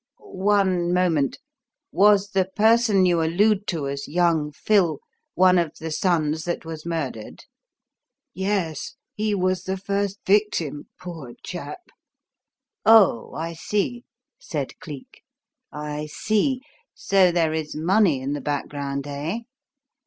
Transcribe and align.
"One 0.31 0.91
moment. 0.91 1.37
Was 1.91 2.29
the 2.31 2.49
person 2.55 3.05
you 3.05 3.21
allude 3.21 3.67
to 3.67 3.87
as 3.87 4.07
'Young 4.07 4.51
Phil' 4.51 4.97
one 5.35 5.59
of 5.59 5.75
the 5.79 5.91
sons 5.91 6.43
that 6.45 6.65
was 6.65 6.87
murdered?" 6.87 7.45
"Yes. 8.33 8.95
He 9.13 9.35
was 9.35 9.65
the 9.65 9.77
first 9.77 10.17
victim, 10.25 10.87
poor, 10.99 11.33
chap!" 11.43 11.81
"Oh, 12.83 13.35
I 13.35 13.53
see!" 13.53 14.03
said 14.39 14.79
Cleek. 14.79 15.21
"I 15.71 16.07
see! 16.07 16.61
So 16.95 17.31
there 17.31 17.53
is 17.53 17.75
money 17.75 18.21
in 18.21 18.33
the 18.33 18.41
background, 18.41 19.05
eh? 19.05 19.41